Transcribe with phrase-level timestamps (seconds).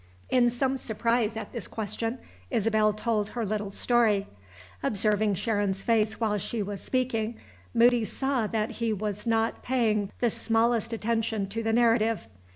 [0.31, 2.17] In some surprise at this question,
[2.49, 4.25] Isabel told her little story.
[4.81, 7.37] Observing Sharon's face while she was speaking,
[7.71, 12.27] Moody saw that he was not paying the smallest attention to the narrative.